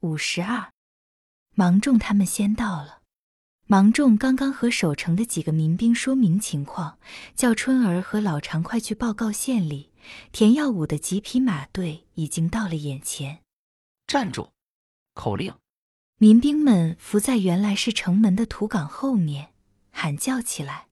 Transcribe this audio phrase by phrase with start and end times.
[0.00, 0.72] 五十二，
[1.54, 3.02] 芒种他们先到了。
[3.66, 6.98] 芒种刚刚和守城的几个民兵说明情况，
[7.36, 9.92] 叫春儿和老常快去报告县里。
[10.32, 13.42] 田耀武的几匹马队已经到了眼前。
[14.06, 14.52] 站住！
[15.12, 15.52] 口令！
[16.16, 19.52] 民兵们伏在原来是城门的土岗后面，
[19.90, 20.88] 喊叫起来。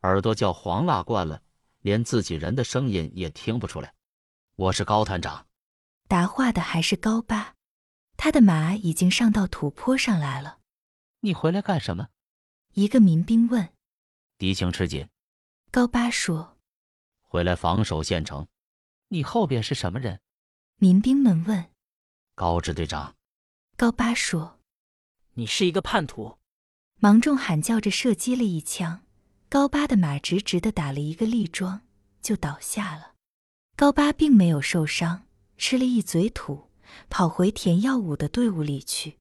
[0.00, 1.40] 耳朵叫黄辣惯了，
[1.82, 3.94] 连自己人的声音也听不出来。
[4.56, 5.46] 我是高团长。
[6.08, 7.54] 答话的还是高八，
[8.24, 10.60] 他的马已经上到土坡上来了。
[11.22, 12.06] 你回来干什么？
[12.74, 13.70] 一个民兵问。
[14.38, 15.08] 敌情吃紧。
[15.72, 16.56] 高八说。
[17.20, 18.46] 回来防守县城。
[19.08, 20.20] 你后边是什么人？
[20.76, 21.72] 民兵们问。
[22.36, 23.16] 高支队长。
[23.76, 24.60] 高八说。
[25.32, 26.38] 你是一个叛徒。
[27.00, 29.02] 芒种喊叫着射击了一枪，
[29.48, 31.80] 高八的马直直的打了一个立桩，
[32.20, 33.14] 就倒下了。
[33.74, 35.24] 高八并没有受伤。
[35.58, 36.70] 吃了一嘴土，
[37.10, 39.16] 跑回田耀武的队伍里去。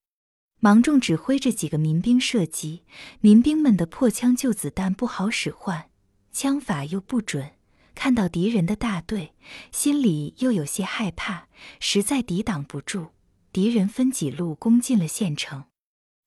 [0.60, 2.84] 芒种指挥着几个民兵射击，
[3.20, 5.90] 民兵们的破枪旧子弹不好使唤，
[6.32, 7.52] 枪法又不准。
[7.96, 9.34] 看到敌人的大队，
[9.72, 11.48] 心里又有些害怕，
[11.80, 13.08] 实在抵挡不住。
[13.52, 15.66] 敌人分几路攻进了县城，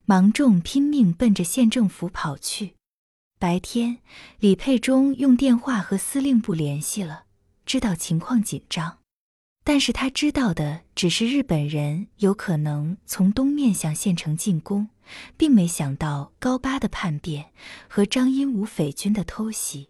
[0.04, 2.74] 芒种拼命奔着县政府跑去。
[3.38, 3.98] 白天，
[4.40, 7.24] 李佩忠用电话和司令部联系了，
[7.64, 8.98] 知道情况紧张。
[9.66, 14.90] 但是他知道的只是日本人有可能从东面向县城进攻，
[15.38, 17.46] 并没想到高八的叛变
[17.88, 19.88] 和张英武匪军的偷袭。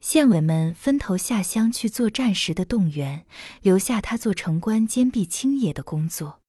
[0.00, 3.24] 县委们分头下乡去作战时的动员，
[3.60, 6.40] 留下他做城关坚壁清野的工作。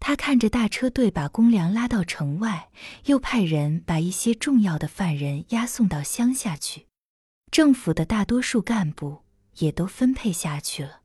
[0.00, 2.70] 他看着大车队把公粮拉到城外，
[3.04, 6.86] 又派人把一些重要的犯人押送到乡下去。
[7.50, 9.18] 政府的大多数干部
[9.58, 10.97] 也都分配下去了。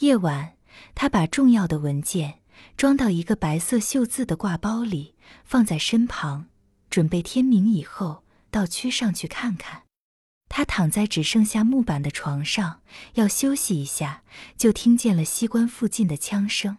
[0.00, 0.54] 夜晚，
[0.94, 2.40] 他把重要的文件
[2.74, 6.46] 装到一个白色绣字的挂包里，放在身旁，
[6.88, 9.82] 准备天明以后到区上去看看。
[10.48, 12.80] 他躺在只剩下木板的床上，
[13.14, 14.22] 要休息一下，
[14.56, 16.78] 就听见了西关附近的枪声。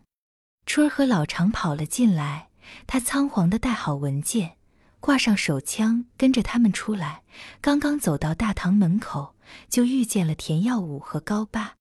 [0.65, 2.49] 春儿和老常跑了进来，
[2.87, 4.57] 他仓皇地带好文件，
[4.99, 7.21] 挂上手枪，跟着他们出来。
[7.61, 9.35] 刚刚走到大堂门口，
[9.69, 11.75] 就遇见了田耀武和高八。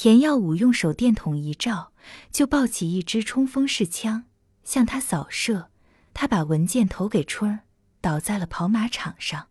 [0.00, 1.92] 田耀武用手电筒一照，
[2.30, 4.26] 就抱起一支冲锋式枪
[4.62, 5.70] 向他扫射。
[6.14, 7.64] 他把文件投给春儿，
[8.00, 9.48] 倒在了跑马场上。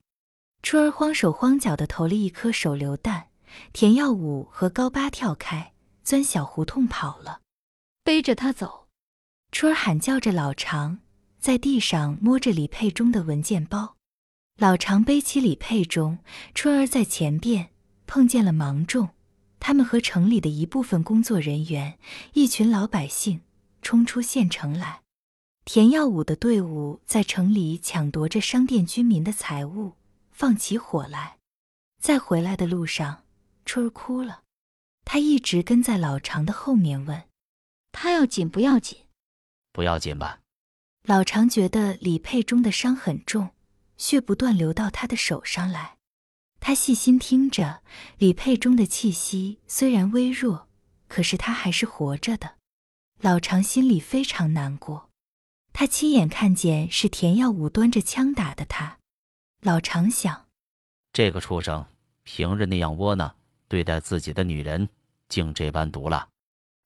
[0.64, 3.28] 春儿慌手慌脚地投了一颗手榴弹。
[3.74, 5.74] 田耀武和高八跳开，
[6.06, 7.42] 钻小胡同跑了。
[8.06, 8.88] 背着他走。
[9.52, 11.00] 春儿喊叫着老常，
[11.42, 13.98] 在地上摸着李佩中的文件包。
[14.58, 16.20] 老常背起李佩中，
[16.56, 17.72] 春儿在前边
[18.06, 19.10] 碰见了芒种。
[19.60, 21.98] 他们和城里的一部分工作人员、
[22.34, 23.42] 一群老百姓
[23.82, 25.02] 冲出县城来。
[25.66, 29.94] 田耀武的队伍在城里抢夺着商店居民的财物，
[30.32, 31.38] 放起火来。
[32.02, 33.26] 在回来的路上，
[33.66, 34.44] 春儿哭了。
[35.04, 37.24] 他一直跟在老常的后面问
[37.92, 39.00] ：“他要紧不要紧
[39.74, 40.40] ？”“不要紧吧。”
[41.04, 43.50] 老常觉得李佩中的伤很重，
[43.98, 45.97] 血不断流到他的手上来。
[46.60, 47.82] 他细心听着，
[48.18, 50.68] 李佩中的气息虽然微弱，
[51.08, 52.56] 可是他还是活着的。
[53.22, 55.10] 老常心里非常难过，
[55.74, 59.00] 他亲眼看见是田耀武端着枪打的他。
[59.62, 60.46] 老常想，
[61.14, 61.86] 这个畜生
[62.24, 63.36] 平日那样窝囊，
[63.68, 64.88] 对待自己的女人
[65.30, 66.28] 竟这般毒辣。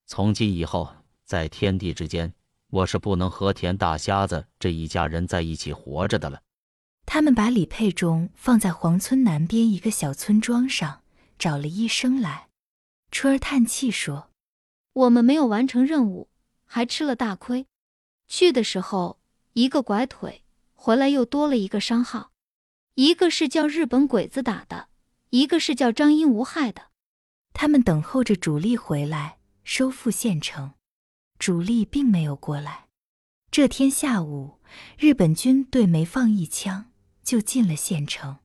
[0.06, 0.90] 从今以后，
[1.26, 2.34] 在天地之间，
[2.70, 6.42] 我是不能和田大瞎子这一家人在一起活着的了。
[7.14, 11.02] 他们把李佩忠放在黄村南边一个小村庄上，
[11.38, 12.48] 找了医生来。
[13.12, 14.30] 春儿叹气说
[14.96, 16.30] ：“我们没有完成任务，
[16.64, 17.68] 还吃了大亏。
[18.30, 19.20] 去的时候
[19.52, 22.32] 一个拐腿，回来又多了一个伤号，
[22.96, 24.88] 一个是叫日本鬼子打的，
[25.32, 26.92] 一个是叫张英无害的。
[27.52, 30.76] 他们等候着主力回来收复县城，
[31.38, 32.88] 主力并没有过来。
[33.52, 34.62] 这天下午，
[34.98, 36.86] 日本军队没放一枪。”
[37.24, 38.38] 就进了县城，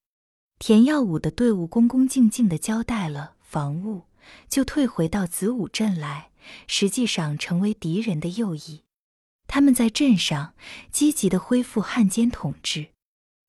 [0.59, 4.05] 田耀武的队伍恭恭敬敬地交代了防务，
[4.49, 6.31] 就退回到子午镇来，
[6.67, 8.85] 实际上成为敌人的右翼。
[9.49, 10.55] 他们在镇上
[10.91, 12.89] 积极地恢复汉奸统治，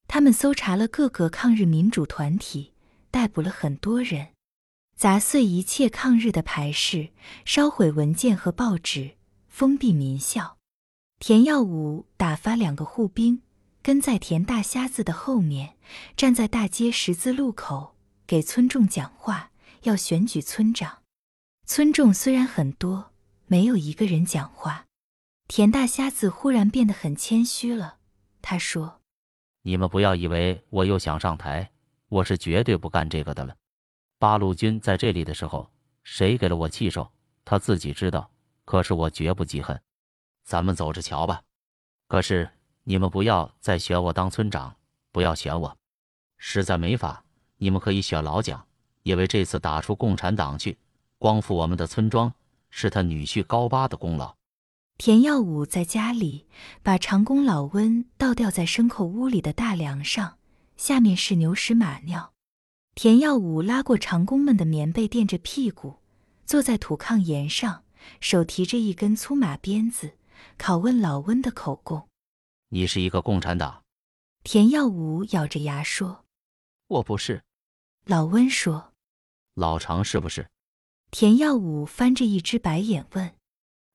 [0.07, 2.73] 他们搜查了各个抗日民主团体，
[3.09, 4.29] 逮捕了很多人，
[4.95, 7.09] 砸碎一切抗日的牌饰，
[7.45, 10.57] 烧毁文件和报纸，封闭民校。
[11.19, 13.41] 田耀武打发两个护兵。
[13.87, 15.77] 跟在田大瞎子的后面，
[16.17, 17.95] 站在大街十字路口
[18.25, 19.51] 给村众讲话，
[19.83, 21.03] 要选举村长。
[21.65, 23.13] 村众虽然很多，
[23.45, 24.87] 没有一个人讲话。
[25.47, 27.99] 田大瞎子忽然变得很谦虚了，
[28.41, 28.99] 他说
[29.63, 31.71] ：“你们不要以为我又想上台，
[32.09, 33.55] 我是绝对不干这个的了。
[34.19, 35.71] 八路军在这里的时候，
[36.03, 37.09] 谁给了我气受，
[37.45, 38.29] 他自己知道。
[38.65, 39.81] 可是我绝不记恨。
[40.43, 41.41] 咱们走着瞧吧。
[42.09, 42.49] 可是
[42.89, 44.73] 你们不要再选我当村长，
[45.11, 45.77] 不要选我，
[46.37, 47.25] 实在没法。
[47.57, 48.65] 你们可以选老蒋，
[49.03, 50.77] 因为这次打出共产党去，
[51.17, 52.33] 光复我们的村庄，
[52.69, 54.33] 是他女婿高八的功劳。”
[54.97, 56.47] 田耀武在家里
[56.81, 60.37] 把长工老温倒吊在牲口屋里的大梁上，
[60.77, 62.31] 下面是牛屎马尿。
[62.95, 65.97] 田耀武拉过长工们的棉被垫着屁股，
[66.45, 67.83] 坐在土炕沿上，
[68.21, 70.13] 手提着一根粗马鞭子，
[70.57, 72.07] 拷问老温的口供
[72.69, 73.83] ：“你是一个共产党？”
[74.43, 76.25] 田耀武咬着牙说
[76.87, 77.43] ：“我不是。”
[78.05, 78.93] 老温说
[79.55, 80.49] ：“老常是不是？”
[81.11, 83.35] 田耀武翻着一只白眼问。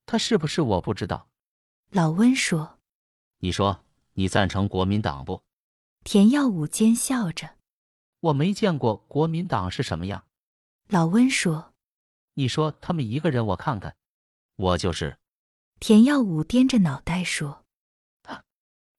[0.04, 1.28] 他是不是我不知道？
[1.90, 2.78] 老温说
[3.38, 3.84] ：“你说
[4.14, 5.42] 你赞成国民党不？”
[6.04, 7.56] 田耀武奸笑着
[8.20, 10.26] ：“我没见过国民党是什么样。”
[10.88, 11.72] 老温说
[12.34, 13.96] ：“你说他们一个人，我看看，
[14.56, 15.18] 我就是。”
[15.80, 17.61] 田耀武掂着脑袋说：“啊，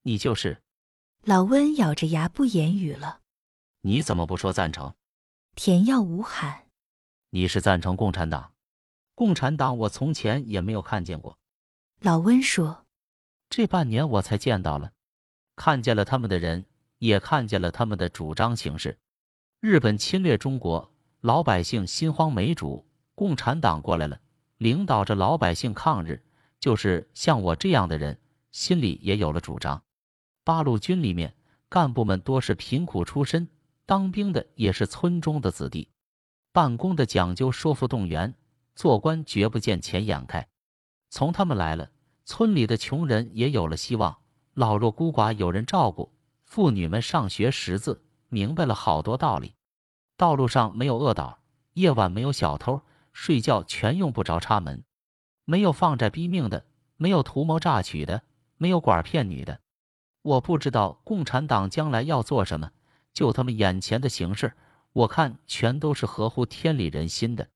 [0.03, 0.61] 你就是。”
[1.25, 3.21] 老温咬着牙不言语了。
[3.81, 4.93] 你怎么不说赞成？
[5.55, 6.67] 田耀武喊
[7.31, 8.53] ：“你是赞成共产党？”
[9.15, 11.37] 共产党，我从前也没有看见过。
[12.01, 12.85] 老温说
[13.49, 14.91] ：“这半年我才见到了，
[15.55, 16.65] 看见了他们的人，
[16.97, 18.97] 也看见了他们的主张形式。
[19.59, 20.91] 日本侵略中国，
[21.21, 22.85] 老百姓心慌没主，
[23.15, 24.19] 共产党过来了，
[24.57, 26.25] 领导着老百姓抗日。
[26.59, 28.19] 就是像我这样的人，
[28.51, 29.83] 心里也有了主张。
[30.43, 31.33] 八路军里面
[31.69, 33.47] 干部们多是贫苦出身，
[33.85, 35.89] 当兵的也是村中的子弟，
[36.51, 38.33] 办公的讲究说服动员。”
[38.75, 40.47] 做官绝不见钱眼开，
[41.11, 41.91] 从他们来了，
[42.25, 44.17] 村里的穷人也有了希望，
[44.55, 46.11] 老弱孤寡有人照顾，
[46.43, 49.53] 妇女们上学识字，明白了好多道理。
[50.17, 51.37] 道路上没有恶倒，
[51.73, 52.81] 夜晚没有小偷，
[53.11, 54.83] 睡觉全用不着插门，
[55.45, 56.65] 没有放债逼命的，
[56.97, 58.23] 没有图谋诈取的，
[58.57, 59.59] 没有拐骗女的。
[60.23, 62.71] 我不知道共产党将来要做什么，
[63.13, 64.53] 就他们眼前的形势，
[64.93, 67.49] 我看全都是合乎天理人心的。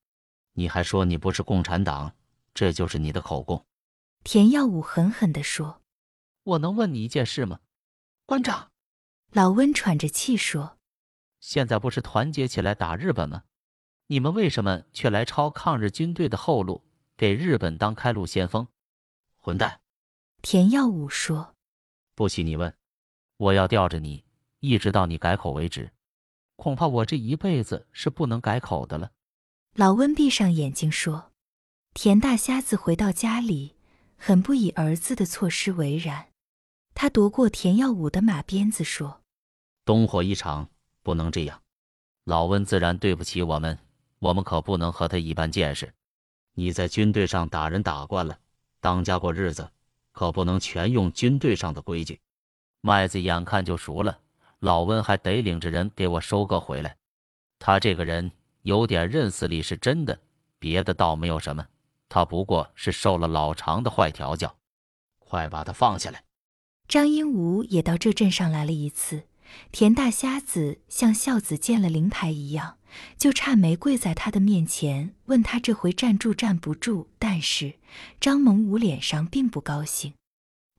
[0.54, 2.14] 你还说你不是共产党，
[2.54, 3.66] 这就是你的口供。
[4.24, 5.82] 田耀武狠狠地说
[6.44, 7.60] ：“我能问你一件事吗，
[8.26, 8.72] 官长？”
[9.32, 10.78] 老温喘着气说
[11.40, 13.44] ：“现在不是团结起来打日本吗？
[14.08, 16.84] 你们为什么却来抄抗日军队的后路，
[17.16, 18.68] 给日本当开路先锋？
[19.38, 19.80] 混蛋！”
[20.42, 21.56] 田耀武说
[22.18, 22.74] ：“不许你问，
[23.38, 24.24] 我要吊着你，
[24.60, 25.92] 一直到你改口为止。
[26.56, 29.12] 恐怕我这一辈子是不能改口的了。”
[29.78, 31.32] 老温闭上眼睛说
[31.94, 33.76] ：“田大瞎子回到家里，
[34.16, 36.30] 很不以儿子的措施为然。
[36.96, 39.22] 他夺过田耀武的马鞭子说
[39.86, 40.72] ：‘东火一场，
[41.04, 41.62] 不能这样。
[42.24, 43.78] 老温自然对不起我们，
[44.18, 45.94] 我们可不能和他一般见识。
[46.54, 48.40] 你在军队上打人打惯了，
[48.80, 49.70] 当家过日子，
[50.18, 52.20] 可不能全用军队上的规矩。
[52.82, 54.18] 麦子眼看就熟了，
[54.60, 56.98] 老温还得领着人给我收割回来。
[57.60, 58.32] 他这个人。”
[58.64, 60.20] 有点认死理是真的，
[60.60, 61.66] 别的倒没有什么。
[62.10, 64.54] 他不过是受了老常的坏调教，
[65.20, 66.22] 快把他放下来。
[66.86, 69.24] 张英武也到这镇上来了一次，
[69.72, 72.78] 田大瞎子像孝子见了灵牌一样，
[73.18, 77.10] 就差没跪在他的面前问他这回站住站不住。
[77.20, 77.76] 但是
[78.20, 80.14] 张蒙武脸上并不高兴，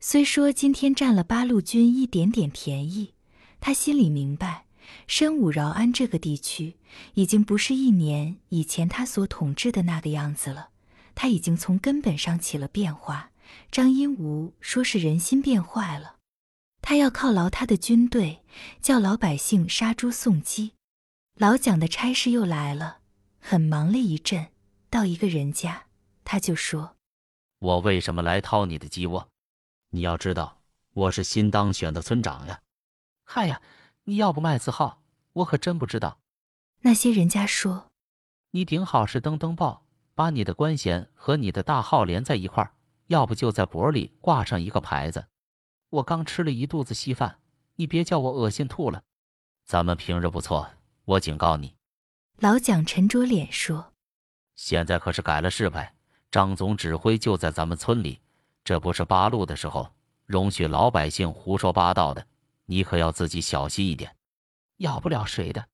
[0.00, 3.14] 虽说今天占了八路军一点点便宜，
[3.60, 4.64] 他心里明白。
[5.06, 6.76] 深武饶安这个地区
[7.12, 10.70] 已经不是一年以前他所统治的那个样子了，
[11.14, 13.30] 他已经从根本上起了变化。
[13.70, 16.16] 张英武说是人心变坏了，
[16.88, 18.42] 他要犒劳他的军队，
[18.80, 20.72] 叫老百姓杀猪送鸡。
[21.34, 23.00] 老蒋的差事又来了，
[23.38, 24.46] 很忙了一阵，
[24.88, 25.82] 到一个人家，
[26.24, 26.96] 他就说
[27.60, 29.28] ：“我为什么来掏你的鸡窝？
[29.90, 30.62] 你要知道，
[30.94, 32.62] 我是新当选的村长呀。”
[33.22, 33.60] 嗨呀！
[34.04, 35.02] 你要不卖字号，
[35.34, 36.18] 我可真不知道。
[36.80, 37.90] 那些人家说，
[38.52, 42.70] 你顶好是登登报，把你的官衔和你的大号连在一块儿；
[43.08, 45.26] 要不就在脖里挂上一个牌子。
[45.90, 47.38] 我刚吃了一肚子稀饭，
[47.76, 49.02] 你别叫我恶心吐了。
[49.64, 50.70] 咱们平日不错，
[51.04, 51.74] 我警告你。
[52.38, 53.92] 老蒋沉着脸说
[54.54, 55.94] ：“现在可是改了世派，
[56.30, 58.20] 张总指挥就在咱们村里，
[58.64, 59.92] 这不是八路的时候，
[60.26, 62.26] 容许老百姓胡说八道的。”
[62.70, 64.14] 你可要自己小心一点，
[64.76, 65.68] 要不了谁的。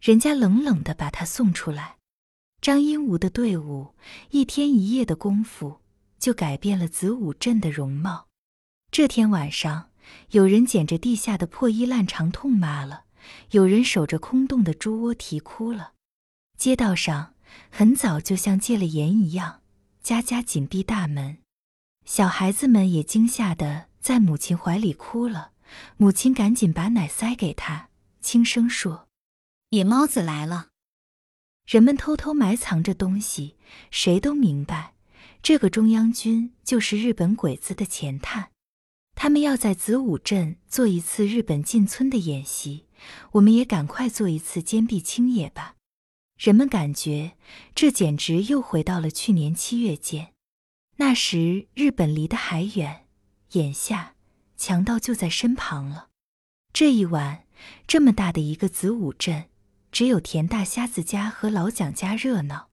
[0.00, 1.98] 人家冷冷的把他送出来。
[2.62, 3.94] 张英武的队伍
[4.30, 5.82] 一天一夜的功夫，
[6.18, 8.29] 就改变了子午镇的容貌。
[8.92, 9.90] 这天晚上，
[10.30, 13.04] 有人捡着地下的破衣烂肠痛骂了，
[13.52, 15.92] 有人守着空洞的猪窝啼哭了。
[16.58, 17.34] 街道上
[17.70, 19.60] 很早就像戒了严一样，
[20.02, 21.38] 家家紧闭大门。
[22.04, 25.52] 小孩子们也惊吓的在母亲怀里哭了，
[25.96, 29.06] 母亲赶紧把奶塞给他，轻声说
[29.70, 30.70] ：“野猫子来了。”
[31.64, 33.54] 人们偷偷埋藏着东西，
[33.92, 34.94] 谁都明白，
[35.40, 38.50] 这个中央军就是日本鬼子的前探。
[39.22, 42.86] 他们要在子午镇做一次日本进村的演习，
[43.32, 45.74] 我们也赶快做一次坚壁清野吧。
[46.38, 47.32] 人们感觉
[47.74, 50.32] 这简直又回到了去年七月间。
[50.96, 53.04] 那时日本离得还远，
[53.52, 54.14] 眼下
[54.56, 56.08] 强盗就在身旁了。
[56.72, 57.44] 这一晚，
[57.86, 59.50] 这么大的一个子午镇，
[59.92, 62.69] 只有田大瞎子家和老蒋家热闹。